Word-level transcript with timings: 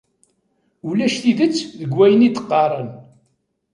Ulac 0.87 1.15
tidet 1.21 1.57
deg 1.79 1.91
wayen 1.97 2.27
i 2.27 2.29
d-qqaren. 2.35 2.89